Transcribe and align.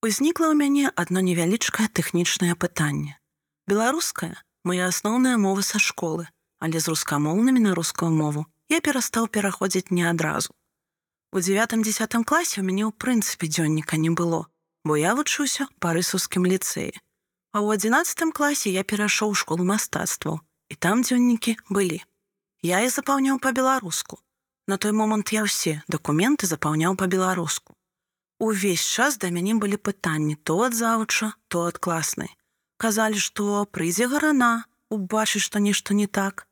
Узнікла 0.00 0.48
ў 0.48 0.56
мяне 0.56 0.88
адно 0.96 1.20
невялічкае 1.20 1.92
тэхнічнае 1.92 2.54
пытанне. 2.56 3.20
Беларуская 3.68 4.32
мая 4.64 4.88
асноўная 4.88 5.36
мовы 5.36 5.60
са 5.60 5.76
школы, 5.76 6.24
але 6.56 6.80
з 6.80 6.88
рускамоўнымі 6.88 7.60
на 7.60 7.74
рускую 7.76 8.08
мову 8.08 8.46
я 8.72 8.80
перастаў 8.80 9.28
пераходзіць 9.28 9.92
не 9.92 10.08
адразу. 10.08 10.56
У 11.36 11.44
девятым-десятым 11.44 12.24
класе 12.24 12.60
ў 12.60 12.64
мяне 12.64 12.88
ў 12.88 12.96
прынцыпе 12.96 13.44
дзённіка 13.52 14.00
не 14.00 14.08
было, 14.08 14.48
бо 14.88 14.96
я 14.96 15.12
вучуся 15.12 15.68
па 15.84 15.92
рысаўскім 15.92 16.48
ліцэі. 16.48 16.96
А 17.52 17.60
ў 17.60 17.76
адзінацатым 17.76 18.32
класе 18.32 18.72
я 18.72 18.88
перайшоў 18.88 19.36
школу 19.36 19.68
мастацтваў, 19.68 20.40
і 20.72 20.74
там 20.80 21.04
дзённікі 21.04 21.60
былі. 21.68 22.00
Я 22.64 22.80
і 22.80 22.88
запаўняў 22.88 23.36
па-беларуску. 23.36 24.16
На 24.64 24.80
той 24.80 24.96
момант 24.96 25.28
я 25.36 25.44
ўсе 25.44 25.84
дакументы 25.92 26.48
запаўняў 26.48 26.96
па-беларуску. 26.96 27.76
Увесь 28.40 28.80
час 28.80 29.18
да 29.20 29.28
мяне 29.28 29.52
былі 29.60 29.76
пытанні 29.76 30.34
то 30.48 30.54
ад 30.64 30.72
завуча, 30.72 31.34
то 31.52 31.68
ад 31.68 31.76
класнай. 31.76 32.32
Казалі, 32.80 33.20
што 33.20 33.68
прыйдзе 33.68 34.06
гарана, 34.08 34.64
убачыць, 34.88 35.44
што 35.44 35.60
нешта 35.60 35.92
не 35.92 36.06
так. 36.08 36.46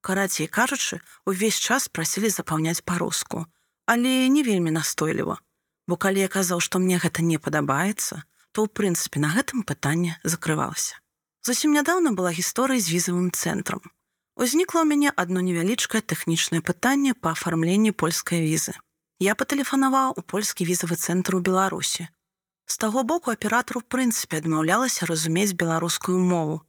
Карацей 0.00 0.48
кажучы, 0.48 1.04
увесь 1.28 1.60
час 1.60 1.88
прасілі 1.92 2.32
запаўняць 2.32 2.80
па-руску, 2.80 3.44
але 3.84 4.28
не 4.32 4.40
вельмі 4.40 4.72
настойліва. 4.72 5.36
Бо 5.86 6.00
калі 6.00 6.24
я 6.24 6.32
казаў, 6.32 6.64
што 6.64 6.80
мне 6.80 6.96
гэта 6.96 7.20
не 7.20 7.36
падабаецца, 7.36 8.24
то 8.56 8.64
ў 8.64 8.72
прынцыпе 8.72 9.20
на 9.20 9.28
гэтым 9.36 9.68
пытанне 9.68 10.16
закрывалася. 10.24 10.96
Зусім 11.44 11.76
нядаўна 11.76 12.16
была 12.16 12.32
гісторыя 12.32 12.80
з 12.80 12.88
візавым 12.88 13.28
цэнтрам. 13.36 13.84
Узнікла 14.40 14.80
ў 14.80 14.88
мяне 14.88 15.12
адно 15.12 15.44
невялічкае 15.44 16.00
тэхнічнае 16.00 16.64
пытанне 16.64 17.12
па 17.12 17.36
афармленні 17.36 17.92
польскай 17.92 18.40
візы 18.40 18.80
я 19.20 19.34
патэлефанаваў 19.34 20.14
у 20.18 20.22
польскі 20.22 20.66
візавы 20.66 20.96
цэнтр 20.96 21.36
у 21.36 21.40
беларусі 21.40 22.08
з 22.66 22.78
таго 22.82 23.04
боку 23.04 23.30
аператару 23.30 23.82
прынцыпе 23.94 24.40
адмаўлялася 24.40 25.06
разумець 25.06 25.52
беларускую 25.52 26.18
мову. 26.18 26.62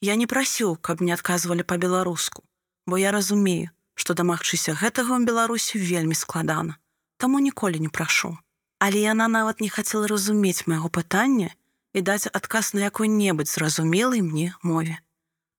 Я 0.00 0.16
не 0.16 0.26
прасіў 0.26 0.76
каб 0.76 1.00
не 1.02 1.12
адказвалі 1.12 1.62
па-беларуску 1.62 2.42
бо 2.86 2.98
я 2.98 3.12
разумею 3.12 3.70
што 3.94 4.14
дамагчыся 4.14 4.74
гэтага 4.74 5.14
ў 5.14 5.28
беларусі 5.28 5.78
вельмі 5.78 6.18
складана 6.18 6.78
таму 7.18 7.38
ніколі 7.38 7.78
не 7.78 7.88
прашу. 7.88 8.38
Але 8.78 9.02
яна 9.02 9.26
нават 9.28 9.60
не 9.60 9.68
хацела 9.68 10.06
разумець 10.06 10.66
майго 10.66 10.88
пытання 10.88 11.50
і 11.94 12.02
даць 12.02 12.30
адказ 12.30 12.74
на 12.74 12.86
якой-небудзь 12.86 13.54
зразумелай 13.58 14.22
мне 14.22 14.54
мове. 14.62 14.98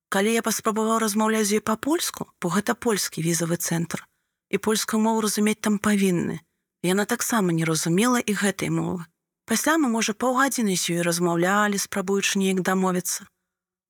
Калі 0.10 0.34
я 0.34 0.42
паспрабаваў 0.42 1.04
размаўляць 1.04 1.48
з 1.52 1.60
ёй 1.60 1.64
па-польску 1.64 2.32
бо 2.42 2.50
гэта 2.56 2.76
польскі 2.76 3.22
візавы 3.22 3.60
цэнтр 3.60 4.08
і 4.50 4.58
польскую 4.58 5.02
мову 5.02 5.22
разумець 5.22 5.62
там 5.62 5.78
павінны. 5.78 6.40
Яна 6.84 7.06
таксама 7.06 7.54
не 7.54 7.66
разумела 7.66 8.20
і 8.20 8.34
гэтай 8.34 8.70
мовы. 8.70 9.06
Пасля 9.50 9.78
мы, 9.78 9.90
можа, 9.90 10.14
паўгадзіны 10.14 10.78
з 10.78 10.96
ёй 10.96 11.02
размаўлялі, 11.02 11.78
спрабуючы 11.82 12.38
неяк 12.40 12.62
дамовіцца. 12.62 13.26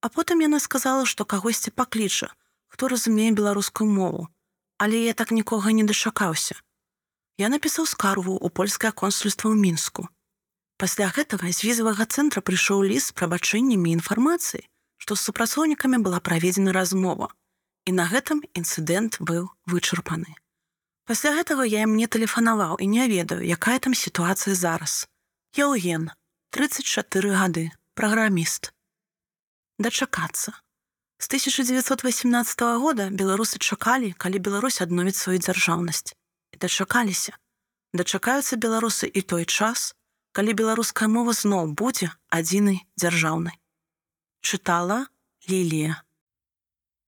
А 0.01 0.07
потым 0.07 0.39
яна 0.39 0.59
сказала, 0.63 1.03
што 1.05 1.25
кагосьці 1.25 1.75
пакліча, 1.75 2.31
хто 2.71 2.87
разумее 2.87 3.31
беларускую 3.35 3.89
мову, 3.91 4.27
але 4.77 5.03
я 5.03 5.13
так 5.13 5.31
нікога 5.31 5.75
не 5.75 5.83
дачакаўся. 5.83 6.55
Я 7.37 7.51
напісаў 7.51 7.85
скаргу 7.91 8.39
ў 8.39 8.47
польскае 8.55 8.91
консульства 8.95 9.51
ў 9.51 9.59
мінску. 9.59 10.07
Пасля 10.79 11.11
гэтага 11.11 11.51
з 11.51 11.67
візавага 11.67 12.07
цэнтра 12.07 12.39
прыйшоў 12.39 12.87
ліст 12.87 13.11
з 13.11 13.15
прабачэннямі 13.19 13.91
інфармацыі, 13.99 14.63
што 14.95 15.15
з 15.15 15.27
супрацоўнікамі 15.27 15.99
была 16.03 16.23
праведзена 16.23 16.71
размова. 16.71 17.27
І 17.83 17.99
на 17.99 18.07
гэтым 18.07 18.43
інцыдэнт 18.55 19.19
быў 19.19 19.51
вычарпаны. 19.67 20.39
Пасля 21.09 21.31
гэтага 21.33 21.65
я 21.65 21.87
ім 21.89 21.95
не 21.97 22.05
тэлефанаваў 22.05 22.77
і 22.77 22.85
не 22.85 23.09
ведаю, 23.09 23.41
якая 23.41 23.79
там 23.81 23.97
сітуацыя 23.97 24.53
зараз. 24.53 25.09
Яўген, 25.57 26.11
34 26.53 27.33
гады, 27.33 27.63
праграміст. 27.97 28.69
Дачакацца. 29.81 30.53
З 31.17 31.25
1918 31.33 32.61
года 32.77 33.09
беларусы 33.09 33.57
чакалі, 33.57 34.13
калі 34.21 34.37
Беларусь 34.37 34.81
адновіць 34.85 35.17
сваю 35.17 35.41
дзяржаўнасць. 35.41 36.13
І 36.53 36.61
дачакаліся. 36.61 37.33
Дачакаюцца 37.93 38.61
беларусы 38.61 39.09
і 39.09 39.25
той 39.25 39.49
час, 39.49 39.97
калі 40.37 40.53
беларуская 40.53 41.09
мова 41.09 41.33
зноў 41.33 41.73
будзе 41.73 42.13
адзінай 42.29 42.85
дзяржаўнай. 43.01 43.57
Чытала 44.45 45.09
Лілія. 45.49 46.05